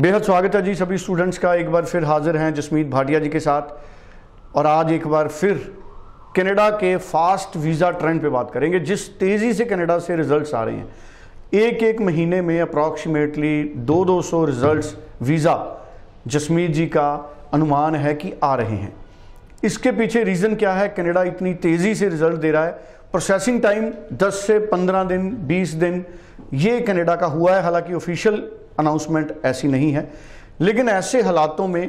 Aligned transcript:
बेहद 0.00 0.22
स्वागत 0.22 0.54
है 0.54 0.60
जी 0.62 0.74
सभी 0.74 0.98
स्टूडेंट्स 0.98 1.38
का। 1.38 1.52
एक 1.54 1.70
बार 1.72 1.84
फिर 1.84 2.04
हाजिर 2.04 2.36
हैं 2.36 2.52
जसमीत 2.54 2.86
भाटिया 2.90 3.18
जी 3.20 3.28
के 3.28 3.40
साथ। 3.40 4.56
और 4.56 4.66
आज 4.66 4.92
एक 4.92 5.06
बार 5.06 5.28
फिर 5.28 5.56
कनाडा 6.36 6.68
के 6.70 6.96
फास्ट 6.96 7.56
वीज़ा 7.56 7.90
ट्रेंड 7.90 8.20
पे 8.22 8.28
बात 8.28 8.50
करेंगे, 8.50 8.78
जिस 8.80 9.18
तेज़ी 9.18 9.52
से 9.54 9.64
कनाडा 9.64 9.98
से 9.98 10.16
रिजल्ट्स 10.16 10.54
आ 10.54 10.62
रहे 10.64 10.76
हैं। 10.76 10.88
एक 11.54 11.82
एक 11.82 12.00
महीने 12.00 12.40
में 12.40 12.60
अप्रॉक्सीमेटली 12.60 13.62
दो 13.76 14.04
दो 14.04 14.20
सौ 14.22 14.44
रिज़ल्ट 14.44 15.22
वीज़ा 15.22 15.56
जसमीत 16.26 16.70
जी 16.70 16.86
का 16.86 17.10
अनुमान 17.52 17.94
है 17.94 18.14
कि 18.14 18.32
आ 18.42 18.54
रहे 18.54 18.76
हैं। 18.76 18.92
इसके 19.64 19.92
पीछे 19.92 20.22
रीज़न 20.24 20.54
क्या 20.54 20.72
है? 20.72 20.88
कनाडा 20.88 21.22
इतनी 21.22 21.54
तेज़ी 21.56 21.94
से 21.94 22.08
रिज़ल्ट 22.08 22.36
दे 22.36 22.50
रहा 22.50 22.64
है। 22.64 22.72
प्रोसेसिंग 23.12 23.60
टाइम 23.62 23.92
10 24.14 24.42
से 24.46 24.58
15 24.66 25.04
दिन 25.04 25.30
20 25.46 25.74
दिन, 25.74 26.04
ये 26.54 26.80
कनाडा 26.80 27.16
का 27.16 27.26
हुआ 27.26 27.54
है। 27.56 27.62
हालाँकि 27.62 27.94
ऑफिशियल 27.94 28.42
अनाउंसमेंट 28.80 29.34
ऐसी 29.44 29.68
नहीं 29.68 29.92
है। 29.92 30.10
लेकिन 30.60 30.88
ऐसे 30.88 31.22
हालातों 31.22 31.68
में 31.68 31.88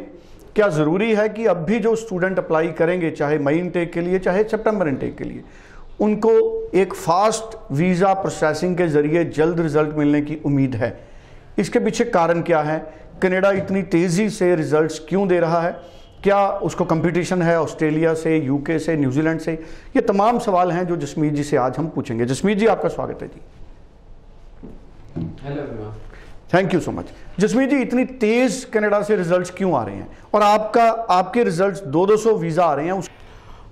क्या 0.56 0.68
ज़रूरी 0.70 1.14
है 1.16 1.28
कि 1.30 1.46
अब 1.46 1.58
भी 1.58 1.80
जो 1.80 1.96
स्टूडेंट 1.96 2.40
अप्लाई 2.40 2.72
करेंगे, 2.72 3.12
चाहे 3.12 3.38
मई 3.40 3.58
इनटेक 3.58 3.92
के 3.94 4.02
लिए, 4.02 4.20
चाहे 4.20 4.44
सितंबर 4.44 4.88
इनटेक 4.88 5.18
के 5.18 5.24
लिए, 5.24 5.44
उनको 6.00 6.32
एक 6.76 6.94
फास्ट 6.94 7.58
वीज़ा 7.72 8.14
प्रोसेसिंग 8.14 8.78
के 8.78 8.88
ज़रिए 8.88 9.24
जल्द 9.26 9.60
रिज़ल्ट 9.60 9.96
मिलने 9.96 10.22
की 10.22 10.38
उम्मीद 10.46 10.76
है। 10.76 10.98
इसके 11.58 11.80
पीछे 11.80 12.06
कारण 12.06 12.42
क्या 12.42 12.62
है? 12.62 12.80
कनाडा 13.22 13.52
इतनी 13.52 13.82
तेज़ी 13.84 14.30
से 14.30 14.56
रिजल्ट्स 14.56 15.00
क्यों 15.10 15.28
दे 15.28 15.40
रहा 15.40 15.62
है? 15.62 15.72
क्या 16.24 16.48
उसको 16.64 16.86
कंपटीशन 16.86 17.42
है 17.42 17.60
ऑस्ट्रेलिया 17.62 18.14
से 18.14 18.38
यूके 18.38 18.80
से 18.80 18.96
न्यूजीलैंड 18.98 19.40
से? 19.40 19.54
ये 19.96 20.02
तमाम 20.02 20.40
सवाल 20.40 20.72
हैं 20.72 20.86
जो 20.88 20.98
जसमीत 20.98 21.34
जी 21.34 21.44
से 21.44 21.58
आज 21.58 21.78
हम 21.78 21.88
पूछेंगे। 21.88 22.26
जसमीत 22.26 22.58
जी, 22.58 22.66
आपका 22.66 22.90
स्वागत 22.90 23.22
है 23.22 23.28
जी। 23.28 23.42
Hello 25.44 25.62
thank 26.54 26.74
you 26.74 26.80
so 26.80 26.92
much 26.92 27.06
Jasmeet 27.40 27.70
ji, 27.70 27.78
इतनी 27.78 28.04
तेज 28.22 28.64
कनाडा 28.74 29.02
से 29.02 29.16
रिजल्ट्स 29.16 29.52
क्यों 29.58 29.74
आ 29.74 29.84
रहे 29.84 29.96
हैं? 29.96 30.08
और 30.34 30.42
आपका, 30.44 30.84
आपके 30.90 31.44
रिजल्ट्स 31.44 31.82
दो 31.84 32.06
दो 32.06 32.18
सौ 32.18 32.34
वीज़ा 32.38 32.64
आ 32.64 32.74
रहे 32.74 32.86
हैं 32.86 33.02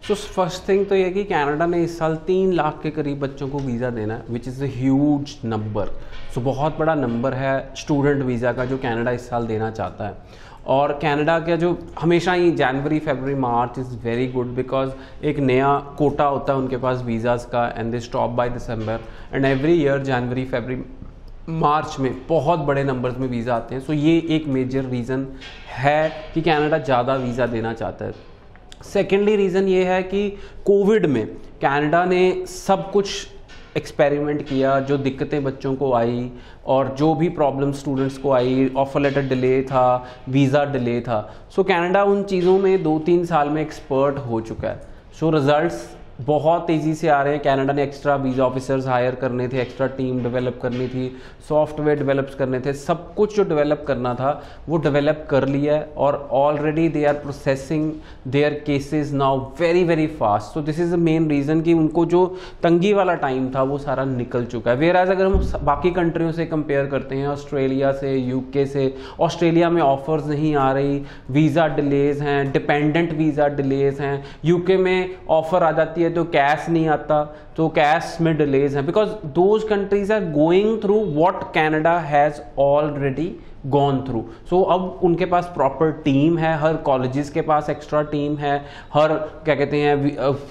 सो 0.07 0.15
फ़र्स्ट 0.15 0.67
थिंग 0.69 0.85
तो 0.87 0.95
ये 0.95 1.09
कि 1.11 1.23
कनाडा 1.23 1.65
ने 1.65 1.83
इस 1.83 1.97
साल 1.99 2.15
तीन 2.27 2.53
लाख 2.53 2.79
के 2.83 2.89
करीब 2.91 3.19
बच्चों 3.19 3.47
को 3.49 3.59
वीज़ा 3.59 3.89
देना 3.89 4.13
है 4.13 4.23
which 4.29 4.47
is 4.47 4.63
huge 4.65 5.35
number 5.45 5.89
so 6.35 6.41
बहुत 6.41 6.77
बड़ा 6.77 6.95
नंबर 6.95 7.33
है 7.33 7.51
स्टूडेंट 7.77 8.23
वीज़ा 8.23 8.53
का 8.53 8.65
जो 8.65 8.77
कनाडा 8.77 9.11
इस 9.11 9.29
साल 9.29 9.47
देना 9.47 9.69
चाहता 9.71 10.07
है। 10.07 10.47
और 10.67 10.93
कनाडा 11.01 11.39
का 11.39 11.55
जो 11.55 11.77
हमेशा 11.99 12.33
ही 12.33 12.51
January, 12.51 12.99
February, 12.99 13.35
March 13.35 13.79
is 13.79 13.95
very 14.03 14.27
good 14.31 14.55
because 14.55 15.25
एक 15.25 15.39
नया 15.41 15.75
कोटा 15.97 16.25
होता 16.25 16.53
है 16.53 16.59
उनके 16.59 16.77
पास 16.77 17.01
वीज़ाज़ 17.03 17.45
का 17.47 17.67
and 17.77 17.91
they 17.91 17.99
stop 17.99 18.31
by 18.31 18.49
December 18.49 18.99
and 19.33 19.45
every 19.45 19.73
year 19.73 20.03
January, 20.03 20.45
February 20.45 20.81
March 21.49 21.95
में 21.99 22.13
बहुत 22.27 22.59
बड़े 22.59 22.83
नंबर्स 22.83 23.17
में 23.17 23.27
वीज़ा 23.27 23.55
आते 23.55 23.75
हैं। 23.75 23.81
सो 23.81 23.93
ये 23.93 24.17
एक 24.29 24.45
मेजर 24.47 24.85
रीज़न 24.85 25.27
है 25.69 26.09
कि 26.33 26.41
कनाडा 26.41 26.77
ज़्यादा 26.77 27.15
वीज़ा 27.15 27.45
देना 27.47 27.73
चाहता 27.73 28.05
है। 28.05 28.13
सेकेंडली 28.83 29.35
रीज़न 29.35 29.67
ये 29.67 29.83
है 29.85 30.01
कि 30.03 30.29
कोविड 30.65 31.05
में 31.05 31.25
कनाडा 31.61 32.03
ने 32.05 32.45
सब 32.47 32.89
कुछ 32.91 33.27
एक्सपेरिमेंट 33.77 34.41
किया 34.41 34.79
जो 34.79 34.97
दिक्कतें 34.97 35.43
बच्चों 35.43 35.73
को 35.75 35.93
आई 35.93 36.31
और 36.65 36.95
जो 36.97 37.13
भी 37.15 37.29
प्रॉब्लम 37.29 37.71
स्टूडेंट्स 37.71 38.17
को 38.17 38.31
आई 38.31 38.69
ऑफ़र 38.77 39.01
लेटर 39.01 39.27
डिले 39.27 39.61
था 39.63 39.83
वीज़ा 40.29 40.63
डिले 40.65 40.99
था। 41.01 41.21
सो 41.49 41.61
so, 41.61 41.67
कनाडा 41.67 42.03
उन 42.03 42.23
चीज़ों 42.23 42.57
में 42.59 42.83
दो 42.83 42.97
तीन 42.99 43.25
साल 43.25 43.49
में 43.49 43.61
एक्सपर्ट 43.61 44.17
हो 44.19 44.41
चुका 44.41 44.67
है। 44.67 44.81
सो 45.19 45.27
so, 45.27 45.33
रिज़ल्ट्स 45.33 45.87
बहुत 46.19 46.65
तेज़ी 46.67 46.93
से 46.93 47.07
आ 47.09 47.21
रहे 47.23 47.33
हैं। 47.33 47.41
कनाडा 47.43 47.73
ने 47.73 47.83
एक्स्ट्रा 47.83 48.15
वीज़ा 48.17 48.43
ऑफिसर्स 48.45 48.87
हायर 48.87 49.15
करने 49.15 49.47
थे 49.47 49.59
एक्स्ट्रा 49.61 49.87
टीम 49.89 50.21
डेवलप 50.23 50.59
करनी 50.61 50.87
थी 50.87 51.07
सॉफ्टवेयर 51.49 51.97
डेवलप 51.97 52.31
करने 52.39 52.59
थे, 52.59 52.73
सब 52.73 53.13
कुछ 53.15 53.35
जो 53.35 53.43
डेवलप 53.43 53.83
करना 53.87 54.13
था, 54.15 54.31
वो 54.69 54.77
डेवलप 54.77 55.25
कर 55.29 55.47
लिया 55.47 55.75
है 55.75 55.83
और 55.97 56.27
already 56.31 56.87
they 56.89 57.03
are 57.05 57.13
processing 57.15 57.91
their 58.27 58.53
cases 58.65 59.11
now 59.13 59.39
very 59.59 59.83
very 59.83 60.07
fast 60.19 60.53
so 60.53 60.61
this 60.61 60.79
is 60.79 60.91
the 60.91 60.99
main 60.99 61.29
reason 61.29 61.61
कि 61.61 61.73
उनको 61.73 62.05
जो 62.05 62.25
तंगी 62.63 62.91
वाला 62.93 63.13
टाइम 63.15 63.49
था, 63.55 63.63
वो 63.63 63.77
सारा 63.77 64.05
निकल 64.05 64.45
चुका 64.45 64.71
है। 64.71 64.77
वेर 64.77 64.95
एज 64.95 65.09
अगर 65.09 65.25
हम 65.25 65.65
बाकी 65.65 65.91
कंट्रियों 65.91 66.31
से 66.31 66.45
कंपेयर 66.45 66.85
करते 66.87 67.15
हैं 67.15 67.27
ऑस्ट्रेलिया 67.27 67.91
से 67.93 68.15
यूके 68.15 68.65
से 68.65 68.93
ऑस्ट्रेलिया 69.19 69.69
में 69.69 69.81
ऑफर्स 69.81 70.27
नहीं 70.27 70.55
आ 70.57 70.71
रही 70.71 71.01
वीज़ा 71.31 71.67
डिलेज 71.75 72.21
हैं 72.21 72.51
डिपेंडेंट 72.51 73.13
वीज़ा 73.13 73.47
डिलेज 73.55 73.99
हैं 74.01 74.23
यूके 74.45 74.77
में 74.77 75.15
ऑफ़र 75.29 75.63
आ 75.63 75.71
जाती 75.71 76.01
है 76.01 76.08
है 76.09 76.15
तो 76.15 76.23
कैश 76.23 76.69
नहीं 76.69 76.87
आता 76.87 77.23
तो 77.57 77.67
कैश 77.69 78.17
में 78.21 78.35
डिलेज 78.37 78.75
है 78.75 78.85
because 78.85 79.09
those 79.35 79.63
countries 79.63 80.13
are 80.13 80.25
going 80.31 80.81
through 80.81 80.99
what 81.15 81.43
Canada 81.53 81.97
has 81.99 82.41
already 82.59 83.35
gone 83.67 83.99
through 84.07 84.23
so 84.49 84.61
अब 84.63 84.99
उनके 85.03 85.25
पास 85.25 85.51
प्रॉपर 85.55 85.91
टीम 86.03 86.37
है, 86.37 86.55
हर 86.59 86.75
कॉलेजेस 86.83 87.29
के 87.29 87.41
पास 87.41 87.69
एक्स्ट्रा 87.69 88.01
टीम 88.03 88.35
है, 88.37 88.55
हर, 88.93 89.13
क्या 89.45 89.55
कहते 89.55 89.77
हैं 89.77 89.93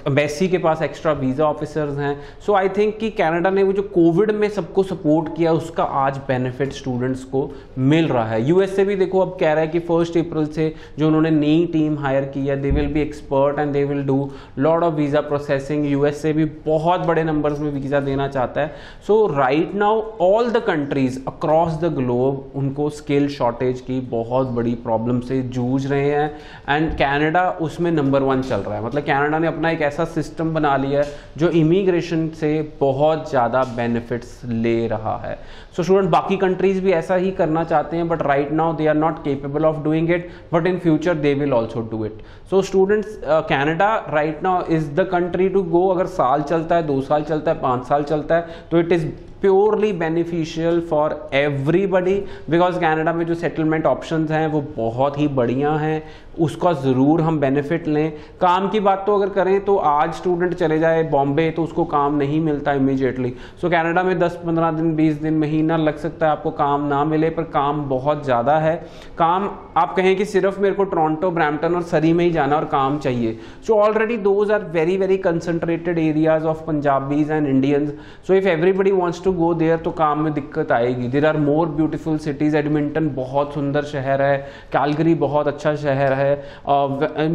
एम्बेसी 0.07 0.47
के 0.47 0.57
पास 0.57 0.81
एक्स्ट्रा 0.81 1.11
वीज़ा 1.13 1.45
ऑफिसर्स 1.45 1.97
हैं। 1.97 2.15
सो 2.45 2.53
आई 2.53 2.69
थिंक 2.69 2.97
कि 2.99 3.09
कनाडा 3.11 3.49
ने 3.49 3.63
वो 3.63 3.73
जो 3.73 3.81
कोविड 3.93 4.31
में 4.31 4.47
सबको 4.49 4.83
सपोर्ट 4.83 5.35
किया, 5.35 5.51
उसका 5.53 5.83
आज 5.83 6.17
बेनिफिट 6.27 6.73
स्टूडेंट्स 6.73 7.23
को 7.25 7.49
मिल 7.79 8.07
रहा 8.07 8.25
है। 8.25 8.43
यूएस 8.43 8.75
से 8.75 8.85
भी 8.85 8.95
देखो, 8.95 9.19
अब 9.19 9.37
कह 9.39 9.53
रहा 9.53 9.61
है 9.61 9.67
कि 9.67 9.79
फ़र्स्ट 9.81 10.17
अप्रैल 10.17 10.45
से 10.47 10.73
जो 10.99 11.07
उन्होंने 11.07 11.31
नई 11.31 11.65
टीम 11.73 11.97
हायर 11.99 12.25
की 12.25 12.45
है 12.47 12.61
they 12.61 12.71
will 12.71 12.87
be 12.93 13.01
expert 13.01 13.59
and 13.59 13.73
they 13.73 13.83
will 13.83 14.03
do 14.05 14.29
lord 14.59 14.83
of 14.83 14.93
visa 14.93 15.21
processing 15.21 15.85
US 15.85 16.21
से 16.21 16.33
भी 16.33 16.45
बहुत 16.65 17.05
बड़े 17.07 17.23
नंबर्स 17.23 17.59
में 17.59 17.71
वीज़ा 17.71 17.99
देना 18.01 18.27
चाहता 18.27 18.61
है। 18.61 18.75
So 19.07 19.25
right 19.27 19.75
now 19.75 20.01
all 20.21 20.49
the 20.51 20.63
countries 20.67 21.19
across 21.27 21.73
the 21.81 21.93
globe 21.95 22.51
उनको 22.55 22.89
स्किल 22.99 23.27
शॉर्टेज 23.29 23.81
की 23.81 23.99
बहुत 24.11 24.47
बड़ी 24.55 24.73
प्रॉब्लम 24.83 25.19
से 25.21 25.41
जूझ 25.49 25.85
रहे 25.85 26.09
हैं। 26.09 26.29
एंड 26.69 26.91
कनाडा 26.97 27.49
उसमें 27.61 27.91
नंबर 27.91 28.23
वन 28.23 28.41
चल 28.41 28.59
रहा 28.59 28.75
है। 28.75 28.85
मतलब 28.85 29.03
कनाडा 29.03 29.39
ने 29.39 29.47
अपना 29.47 29.69
एक 29.69 29.81
ऐसा 29.81 30.05
सिस्टम 30.07 30.53
बना 30.53 30.75
लिया 30.77 31.01
है 31.01 31.17
जो 31.37 31.49
इमिग्रेशन 31.59 32.27
से 32.39 32.51
बहुत 32.79 33.29
ज़्यादा 33.29 33.63
बेनिफिट्स 33.77 34.41
ले 34.45 34.87
रहा 34.87 35.17
है। 35.17 35.35
सो 35.35 35.75
so, 35.75 35.83
स्टूडेंट 35.83 36.09
बाकी 36.11 36.37
कंट्रीज़ 36.37 36.81
भी 36.83 36.91
ऐसा 36.93 37.15
ही 37.15 37.31
करना 37.31 37.63
चाहते 37.63 37.97
हैं 37.97 38.07
but 38.07 38.21
right 38.21 38.51
now 38.51 38.73
they 38.75 38.87
are 38.87 38.95
not 38.95 39.23
capable 39.23 39.65
of 39.65 39.77
doing 39.83 40.11
it 40.11 40.29
but 40.53 40.67
in 40.67 40.79
future 40.79 41.15
they 41.17 41.33
will 41.33 41.53
also 41.53 41.81
do 41.91 42.03
it 42.05 42.21
so 42.49 42.61
students 42.61 43.19
Canada 43.25 43.95
right 44.09 44.43
now 44.43 44.63
is 44.71 44.91
the 44.91 45.07
country 45.11 45.49
to 45.49 45.63
go 45.71 45.87
अगर 45.87 46.05
साल 46.17 46.41
चलता 46.43 46.75
है 46.75 46.87
दो 46.87 46.99
साल 47.01 47.23
चलता 47.23 47.51
है 47.51 47.59
पाँच 47.61 47.87
साल 47.87 48.03
चलता 48.03 48.35
है 48.35 48.67
तो 48.71 48.79
it 48.79 48.91
is 48.91 49.07
purely 49.41 49.91
beneficial 49.95 50.79
for 50.89 51.29
everybody 51.33 52.15
because 52.49 52.79
Canada 52.79 53.13
में 53.13 53.25
जो 53.25 53.35
सेटलमेंट 53.35 53.85
ऑप्शन 53.85 54.27
हैं, 54.31 54.47
वो 54.47 54.61
बहुत 54.77 55.19
ही 55.19 55.27
बढ़िया 55.29 55.71
हैं। 55.75 56.01
उसका 56.39 56.71
ज़रूर 56.73 57.21
हम 57.21 57.39
बेनिफिट 57.39 57.87
लें। 57.87 58.11
काम 58.41 58.67
की 58.69 58.79
बात 58.79 59.03
तो 59.07 59.15
अगर 59.15 59.29
करें 59.29 59.59
तो 59.65 59.75
आज 59.77 60.13
स्टूडेंट 60.13 60.53
चले 60.53 60.77
जाए 60.79 61.01
बॉम्बे 61.11 61.49
तो 61.51 61.63
उसको 61.63 61.85
काम 61.85 62.15
नहीं 62.17 62.39
मिलता 62.41 62.73
इमीजिएटली 62.73 63.33
सो 63.61 63.69
कनाडा 63.69 64.03
में 64.03 64.17
10-15 64.19 64.71
दिन 64.71 64.95
20 64.95 65.21
दिन, 65.21 65.37
महीना 65.39 65.77
लग 65.77 65.97
सकता 65.97 66.25
है, 66.25 66.31
आपको 66.31 66.51
काम 66.51 66.85
ना 66.87 67.03
मिले, 67.05 67.29
पर 67.29 67.43
काम 67.45 67.83
बहुत 67.89 68.23
ज़्यादा 68.25 68.57
है। 68.57 68.75
काम, 69.17 69.49
आप 69.77 69.95
कहें 69.95 70.15
कि 70.15 70.25
सिर्फ़ 70.25 70.59
मेरे 70.61 70.75
को 70.75 70.83
टोरंटो 70.85 71.31
ब्रैम्पटन 71.31 71.75
और 71.75 71.81
सरी 71.83 72.13
में 72.13 72.23
ही 72.25 72.31
जाना 72.31 72.55
और 72.55 72.65
काम 72.67 72.97
चाहिए। 72.99 73.37
So 73.67 73.75
already 73.75 74.17
those 74.19 74.51
are 74.51 74.63
very 74.71 74.97
very 74.97 75.17
concentrated 75.19 75.99
areas 75.99 76.45
of 76.45 76.63
Punjabis 76.63 77.31
and 77.31 77.47
Indians 77.47 77.93
so 78.27 78.33
if 78.33 78.47
everybody 78.47 78.91
wants 78.91 79.23
to 79.23 79.28
go 79.33 79.53
there 79.53 79.77
तो 79.77 79.91
काम 79.91 80.21
में 80.23 80.33
दिक्कत 80.33 80.71
आएगी। 80.71 81.07
There 81.07 81.25
are 81.25 81.37
more 81.37 81.67
beautiful 81.69 82.17
cities 82.17 82.57
Edmonton 82.57 83.09
बहुत 83.15 83.53
सुंदर 83.53 83.83
शहर 83.85 84.21
है। 84.21 84.37
कैलगरी 84.73 85.13
बहुत 85.15 85.47
अच्छा 85.47 85.75
शहर 85.75 86.13
है। 86.13 86.35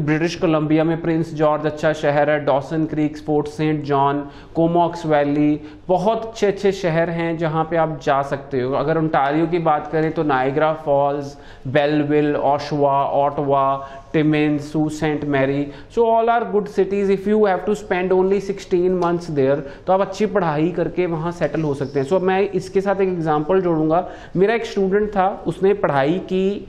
ब्रिटिश 0.05 0.37
कोलंबिया 0.37 0.85
में 0.85 1.01
प्रिंस 1.03 1.35
जॉर्ज 1.35 1.67
अच्छा 1.67 1.93
शहर 1.93 2.31
है। 2.31 2.39
Dawson 2.45 2.85
Creek 2.87 3.17
Fort 3.17 3.49
Saint 3.49 3.83
John 3.85 4.27
Comox 4.55 5.07
Valley 5.07 5.61
बहुत 5.89 6.25
अच्छे 6.25 6.47
अच्छे 6.47 6.73
शहर 6.73 7.11
हैं 7.11 7.37
जहाँ 7.39 7.65
पे 7.71 7.77
आप 7.77 7.99
जा 8.05 8.21
सकते 8.25 8.61
हो। 8.61 8.73
अगर 8.75 8.99
उंटारियो 8.99 9.47
की 9.47 9.59
बात 9.61 9.91
करें 9.93 10.11
तो 10.13 10.23
Niagara 10.23 10.73
Falls 10.85 11.37
Belleville 11.69 12.37
Oshawa 12.37 13.03
Ottawa 13.05 13.65
Timmins 14.13 14.59
Sue 14.59 14.89
Saint 14.89 15.25
Marie 15.25 15.67
so 15.95 16.05
all 16.07 16.29
are 16.31 16.45
good 16.51 16.67
cities 16.69 17.11
if 17.13 17.29
you 17.29 17.45
have 17.47 17.59
to 17.59 17.75
spend 17.75 18.13
only 18.13 18.41
16 18.41 18.91
months 19.05 19.31
there 19.31 19.61
तो 19.87 19.93
आप 19.93 20.01
अच्छी 20.01 20.27
पढ़ाई 20.27 20.71
करके 20.71 21.07
वहाँ 21.07 21.33
सेटल 21.33 21.63
हो 21.63 21.73
सकते 21.75 21.84
हैं। 21.93 22.07
सो 22.07 22.17
so, 22.17 22.23
मैं 22.23 22.41
इसके 22.51 22.81
साथ 22.81 23.01
एक 23.01 23.09
एग्जांपल 23.09 23.61
जोड़ूँगा। 23.61 24.09
मेरा 24.37 24.55
एक 24.55 24.65
स्टूडेंट 24.67 25.11
था 25.11 25.29
उसने 25.47 25.75
पढ़ाई 25.75 26.19
की 26.33 26.69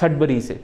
सडबरी 0.00 0.40
से। 0.40 0.60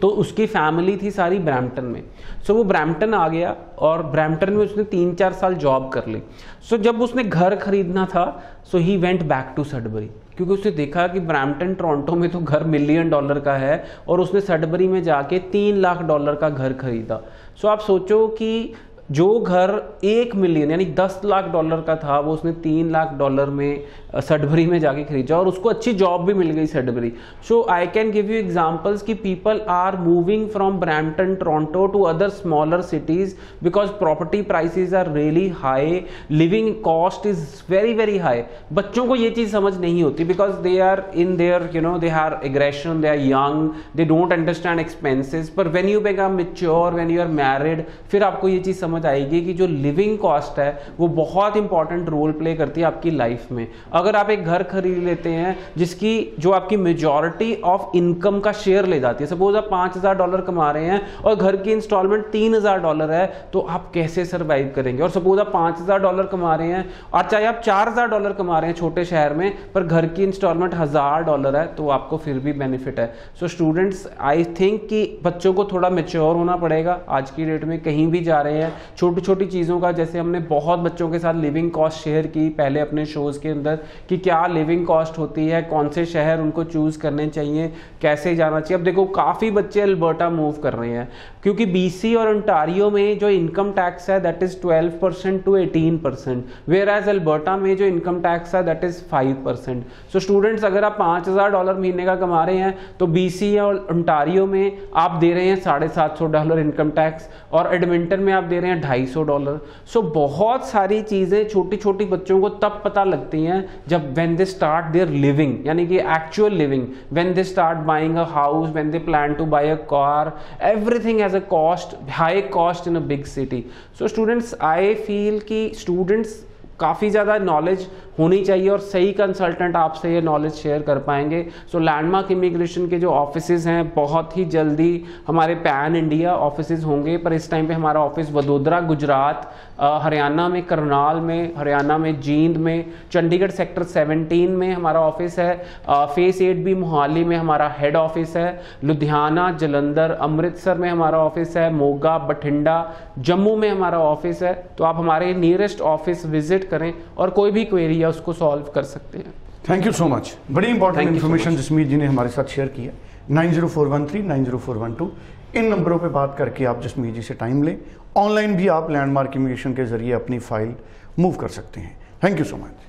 तो 0.00 0.08
उसकी 0.08 0.46
फैमिली 0.46 0.96
थी 0.96 1.10
सारी 1.10 1.38
ब्रैम्पटन 1.38 1.84
में। 1.84 2.02
सो 2.02 2.52
so, 2.52 2.58
वो 2.58 2.64
ब्रैम्पटन 2.64 3.14
आ 3.14 3.26
गया 3.28 3.54
और 3.78 4.02
ब्रैम्पटन 4.02 4.52
में 4.52 4.64
उसने 4.64 4.84
तीन 4.84 5.14
चार 5.14 5.32
साल 5.32 5.54
जॉब 5.54 5.90
कर 5.92 6.06
ली। 6.06 6.22
सो 6.62 6.76
so, 6.76 6.82
जब 6.82 7.00
उसने 7.02 7.24
घर 7.24 7.56
खरीदना 7.56 8.06
था 8.06 8.24
so 8.70 8.78
he 8.78 8.96
went 8.96 9.22
back 9.22 9.52
to 9.56 9.64
Sudbury 9.64 10.06
क्योंकि 10.36 10.52
उसने 10.54 10.70
देखा 10.72 11.06
कि 11.08 11.20
ब्रैम्पटन 11.20 11.74
टोरंटो 11.74 12.14
में 12.16 12.28
तो 12.30 12.38
घर 12.38 12.64
मिलियन 12.64 13.10
डॉलर 13.10 13.40
का 13.40 13.54
है 13.54 13.84
और 14.08 14.20
उसने 14.20 14.40
सडबरी 14.40 14.88
में 14.88 15.02
जाके 15.02 15.38
तीन 15.52 15.76
लाख 15.76 16.02
डॉलर 16.02 16.34
का 16.34 16.48
घर 16.48 16.72
खरीदा। 16.72 17.16
सो 17.16 17.66
so, 17.66 17.72
आप 17.72 17.80
सोचो 17.80 18.26
कि 18.28 18.72
जो 19.10 19.28
घर 19.40 19.70
एक 20.04 20.34
मिलियन, 20.36 20.70
यानी 20.70 20.84
दस 20.98 21.20
लाख 21.24 21.44
डॉलर 21.52 21.80
का 21.86 21.96
था, 21.96 22.18
वो 22.20 22.32
उसने 22.32 22.52
तीन 22.62 22.90
लाख 22.90 23.12
डॉलर 23.18 23.50
में 23.50 23.82
सडबरी 24.18 24.66
में 24.66 24.78
जाके 24.80 25.02
खरीदा 25.04 25.36
और 25.36 25.48
उसको 25.48 25.68
अच्छी 25.68 25.92
जॉब 25.94 26.24
भी 26.26 26.34
मिल 26.34 26.50
गई 26.50 26.66
Sudbury 26.66 27.12
so 27.48 27.60
I 27.70 27.86
can 27.86 28.10
give 28.10 28.30
you 28.30 28.38
examples 28.38 29.02
कि 29.02 29.14
people 29.16 29.60
are 29.70 29.96
moving 29.98 30.48
from 30.50 30.78
Brampton 30.80 31.34
Toronto 31.34 31.86
to 31.86 32.02
other 32.04 32.28
smaller 32.30 32.80
cities 32.82 33.34
because 33.64 33.90
property 33.98 34.42
prices 34.42 34.94
are 34.94 35.12
really 35.12 35.48
high 35.58 36.04
living 36.30 36.74
cost 36.84 37.26
is 37.26 37.44
very 37.70 37.94
very 37.94 38.18
high 38.18 38.42
बच्चों 38.72 39.06
को 39.06 39.16
ये 39.16 39.30
चीज़ 39.30 39.52
समझ 39.52 39.76
नहीं 39.76 40.02
होती 40.02 40.24
because 40.24 40.54
they 40.62 40.78
are 40.80 41.04
in 41.16 41.36
there 41.36 41.70
you 41.74 41.82
know 41.82 41.96
they 41.98 42.10
are 42.22 42.40
aggression 42.44 43.00
they 43.00 43.08
are 43.08 43.20
young 43.26 43.68
they 43.96 44.04
don't 44.04 44.32
understand 44.32 44.80
expenses 44.80 45.50
पर 45.50 45.68
when 45.68 45.88
you 45.88 46.00
become 46.00 46.36
mature 46.36 46.94
when 46.94 47.10
you 47.10 47.20
are 47.20 47.28
married 47.40 47.84
फिर 48.10 48.24
आपको 48.24 48.48
ये 48.48 48.58
चीज़ 48.58 48.78
समझ 48.80 48.99
आएगी 49.06 49.40
कि 49.40 49.54
जो 49.54 49.66
लिविंग 49.66 50.16
कॉस्ट 50.18 50.58
है, 50.58 50.70
वो 50.98 51.08
बहुत 51.10 51.56
इंपॉर्टेंट 51.56 52.08
रोल 52.08 52.32
प्ले 52.32 52.54
करती 52.54 52.80
है 52.80 52.86
आपकी 52.86 53.10
लाइफ 53.10 53.50
में। 53.52 53.66
अगर 53.92 54.16
आप 54.16 54.30
एक 54.30 54.44
घर 54.44 54.62
खरीद 54.64 54.98
लेते 55.00 55.30
हैं, 55.30 55.56
जिसकी, 55.76 56.12
जो 56.38 56.50
आपकी 56.52 56.76
मेजोरिटी 56.78 57.54
ऑफ़ 57.64 57.96
इनकम 57.96 58.40
का 58.40 58.52
शेयर 58.54 58.86
ले 58.86 59.00
जाती 59.00 59.24
है 59.24 59.30
सपोज़ 59.30 59.56
आप 59.56 59.68
पाँच 59.70 59.96
हज़ार 59.96 60.16
डॉलर 60.16 60.40
कमा 60.42 60.70
रहे 60.70 60.84
हैं 60.84 61.00
और 61.18 61.34
घर 61.36 61.56
की 61.56 61.72
इंस्टॉलमेंट 61.72 62.26
तीन 62.28 62.54
हज़ार 62.54 62.80
डॉलर 62.80 63.10
है 63.10 63.26
तो 63.52 63.60
आप 63.60 63.90
कैसे 63.94 64.24
सर्वाइव 64.26 64.72
करेंगे? 64.76 65.02
और 65.02 65.10
सपोज़ 65.10 65.40
आप 65.40 65.50
पाँच 65.52 65.78
हज़ार 65.80 66.00
डॉलर 66.00 66.26
कमा 66.26 66.54
रहे 66.54 66.68
हैं, 66.68 66.84
और 67.14 67.22
चाहे 67.22 67.46
आप 67.46 67.60
चार 67.64 67.88
हज़ार 67.88 68.08
डॉलर 68.08 68.32
कमा 68.34 68.58
रहे 68.58 68.70
हैं 68.70 68.76
छोटे 68.76 69.04
शहर 69.04 69.34
में, 69.34 69.52
पर 69.72 69.82
घर 69.82 70.06
की 70.08 70.22
इंस्टॉलमेंट 70.22 70.74
हज़ार 70.74 71.24
डॉलर 71.24 71.56
है 71.56 71.66
तो 71.74 71.88
आपको 71.90 72.16
फिर 72.18 72.38
भी 72.38 72.52
बेनिफिट 72.54 73.00
है। 73.00 73.12
सो 73.40 73.48
स्टूडेंट्स 73.48 74.06
आई 74.20 74.44
थिंक 74.60 74.80
कि 74.82 75.20
बच्चों 75.24 75.52
को 75.52 75.64
थोड़ा 75.64 75.90
मेच्योर 75.90 76.36
होना 76.36 76.56
पड़ेगा। 76.56 76.98
आज 77.10 77.30
की 77.30 77.44
डेट 77.44 77.64
में 77.64 77.78
कहीं 77.82 78.06
भी 78.08 78.20
जा 78.22 78.40
रहे 78.42 78.62
हैं 78.62 78.72
छोटी 78.96 79.20
छोटी 79.20 79.46
चीज़ों 79.46 79.78
का, 79.80 79.92
जैसे 79.92 80.18
हमने 80.18 80.38
बहुत 80.48 80.78
बच्चों 80.78 81.08
के 81.10 81.18
साथ 81.18 81.34
लिविंग 81.34 81.70
कॉस्ट 81.70 81.98
शेयर 81.98 82.26
की 82.26 82.48
पहले 82.50 82.80
अपने 82.80 83.06
शोज़ 83.06 83.40
के 83.40 83.48
अंदर, 83.48 83.78
कि 84.08 84.18
क्या 84.18 84.46
लिविंग 84.46 84.86
कॉस्ट 84.86 85.18
होती 85.18 85.46
है, 85.46 85.62
कौन 85.62 85.88
से 85.88 86.04
शहर 86.06 86.40
उनको 86.40 86.64
चूज़ 86.66 86.98
करने 86.98 87.26
चाहिए, 87.28 87.72
कैसे 88.02 88.34
जाना 88.36 88.60
चाहिए। 88.60 88.78
अब 88.78 88.84
देखो, 88.84 89.04
काफ़ी 89.04 89.50
बच्चे 89.50 89.80
अल्बर्टा 89.80 90.30
मूव 90.30 90.52
कर 90.62 90.72
रहे 90.72 90.90
हैं, 90.90 91.08
क्योंकि 91.42 91.66
बीसी 91.66 92.14
और 92.14 92.26
अंटारियो 92.26 92.90
में 92.90 93.18
जो 93.18 93.28
इनकम 93.30 93.70
टैक्स 93.72 94.08
है 94.10 94.20
that 94.22 94.42
is 94.42 94.60
twelve 94.60 94.92
percent 95.02 95.42
to 95.44 95.56
eighteen 95.56 95.98
percent 95.98 96.44
whereas 96.88 97.08
Alberta 97.08 97.56
में 97.56 97.76
जो 97.76 97.84
इनकम 97.84 98.20
टैक्स 98.22 98.54
है 98.54 98.62
that 98.64 98.84
is 98.84 99.00
five 99.10 99.34
percent 99.44 99.84
so 100.12 100.20
students 100.20 100.64
अगर 100.64 100.84
आप 100.84 100.96
पाँच 100.98 101.28
हज़ार 101.28 101.50
डॉलर 101.50 101.74
महीने 101.74 102.04
का 102.04 102.16
कमा 102.16 102.44
रहे 102.44 102.56
हैं 102.56 102.74
तो 102.98 103.06
बीसी 103.08 103.56
और 103.58 103.86
अंटारियो 103.90 104.46
में 104.46 104.78
आप 104.96 105.18
दे 105.20 105.32
रहे 105.34 105.46
हैं 105.46 105.56
साढ़े 105.60 105.88
सात 105.90 106.18
सौ 106.18 106.26
डॉलर 106.28 106.58
इनकम 106.58 106.90
टैक्स 106.90 107.28
और 107.52 107.74
एडमिंटन 107.74 108.20
में 108.20 108.32
आप 108.32 108.44
दे 108.44 108.60
रहे 108.60 108.70
हैं 108.70 108.79
ढाई 108.80 109.06
सौ 109.06 109.22
डॉलर। 109.24 109.58
सो 109.92 110.02
बहुत 110.02 110.68
सारी 110.68 111.00
चीज़ें 111.02 111.48
छोटी 111.48 111.76
छोटी 111.76 112.04
बच्चों 112.06 112.40
को 112.40 112.48
तब 112.64 112.80
पता 112.84 113.04
लगती 113.04 113.42
हैं 113.44 113.64
जब 113.88 114.12
when 114.14 114.36
they 114.36 114.44
start 114.46 114.86
their 114.92 115.08
living 115.24 115.66
यानी 115.66 115.86
कि 115.86 115.98
actual 115.98 116.54
living 116.54 116.86
when 117.12 117.32
they 117.34 117.44
start 117.44 117.78
buying 117.86 118.16
a 118.16 118.24
house 118.30 118.68
when 118.74 118.90
they 118.90 118.98
plan 119.08 119.34
to 119.34 119.46
buy 119.54 119.68
a 119.68 119.74
car 119.92 120.32
everything 120.70 121.20
as 121.20 121.34
a 121.34 121.40
cost 121.50 121.96
high 122.18 122.40
cost 122.52 122.88
in 122.88 122.96
a 122.96 123.00
big 123.08 123.24
city 123.26 123.64
so 123.98 124.08
students 124.08 124.54
I 124.62 124.94
feel 125.06 125.38
कि 125.48 125.70
students 125.76 126.38
काफ़ी 126.80 127.10
ज़्यादा 127.10 127.38
knowledge 127.38 127.88
होनी 128.18 128.44
चाहिए 128.44 128.68
और 128.68 128.78
सही 128.80 129.12
consultant 129.12 129.76
आपसे 129.76 130.12
ये 130.14 130.20
knowledge 130.20 130.52
share 130.54 130.82
कर 130.82 130.98
पाएँगे। 131.00 131.46
सो 131.72 131.78
लैंडमार्क 131.78 132.30
इमिग्रेशन 132.30 132.86
के 132.88 132.98
जो 132.98 133.10
ऑफ़िस 133.10 133.66
हैं, 133.66 133.92
बहुत 133.94 134.36
ही 134.36 134.44
जल्दी 134.46 135.04
हमारे 135.26 135.54
पैन 135.56 135.96
इंडिया 135.96 136.34
ऑफ़िस 136.36 136.84
होंगे। 136.84 137.16
पर 137.16 137.32
इस 137.32 137.50
टाइम 137.50 137.68
पे 137.68 137.74
हमारा 137.74 138.00
ऑफ़िस 138.00 138.30
वडोदरा, 138.32 138.80
गुजरात 138.82 139.50
हरियाणा 139.80 140.48
में, 140.48 140.62
करनाल 140.62 141.20
में, 141.20 141.54
हरियाणा 141.56 141.96
में, 141.98 142.20
जींद 142.20 142.56
में, 142.56 142.84
चंडीगढ़ 143.12 143.50
सेक्टर 143.50 143.82
17 143.84 144.50
में 144.50 144.72
हमारा 144.72 145.00
ऑफ़िस 145.00 145.38
है। 145.38 145.56
फेस 145.88 146.40
एट 146.42 146.56
बी 146.64 146.74
मोहाली 146.74 147.24
में 147.24 147.36
हमारा 147.36 147.68
हेड 147.78 147.96
ऑफ़िस 147.96 148.36
है। 148.36 148.60
लुधियाना, 148.84 149.50
जलंधर, 149.52 150.10
अमृतसर 150.20 150.78
में 150.78 150.88
हमारा 150.90 151.18
ऑफ़िस 151.18 151.56
है। 151.56 151.72
मोगा, 151.74 152.16
बठिंडा, 152.20 152.76
जम्मू 153.20 153.56
में 153.56 153.68
हमारा 153.68 153.98
ऑफ़िस 154.00 154.42
है। 154.42 154.52
तो 154.78 154.84
आप 154.84 154.96
हमारे 154.96 155.32
नियरेस्ट 155.34 155.80
ऑफ़िस 155.82 156.26
विज़िट 156.26 156.68
करें 156.72 156.92
और 157.16 157.30
कोई 157.30 157.50
भी 157.50 157.64
क्वेरी 157.64 157.98
है 157.98 158.08
उसको 158.08 158.32
सॉल्व 158.32 158.70
कर 158.74 158.82
सकते 158.84 159.18
हैं। 159.18 159.32
थैंक 159.68 159.86
यू 159.86 159.92
सो 159.92 160.08
मच 160.08 160.36
बड़ी 160.50 160.68
इंपॉर्टेंट 160.68 161.08
इन्फॉर्मेशन 161.08 161.56
जसमीत 161.56 161.88
जी 161.88 161.96
ने 161.96 162.06
हमारे 162.06 162.28
साथ 162.30 162.56
शेयर 162.56 162.68
की 162.68 162.84
है। 162.84 162.92
Nine 163.30 163.52
zero 163.52 163.68
four 163.68 163.88
one 163.88 164.06
three 164.06 164.22
nine 164.22 164.44
zero 164.44 164.58
four 164.58 164.76
one 164.76 164.94
two 164.94 165.10
इन 165.56 165.68
नंबरों 165.68 165.98
पे 165.98 166.08
बात 166.10 166.34
करके 166.38 166.64
आप 166.64 166.82
जसमीत 166.82 167.14
जी 167.14 167.22
से 167.22 167.34
टाइम 167.34 167.62
लें। 167.62 167.76
ऑनलाइन 168.16 168.56
भी 168.56 168.68
आप 168.68 168.90
लैंडमार्क 168.90 169.36
इमिग्रेशन 169.36 169.74
के 169.74 169.84
ज़रिए 169.86 170.12
अपनी 170.12 170.38
फ़ाइल 170.40 170.74
मूव 171.18 171.34
कर 171.36 171.48
सकते 171.50 171.80
हैं। 171.80 171.96
Thank 172.24 172.38
you 172.38 172.44
so 172.44 172.56
much 172.56 172.88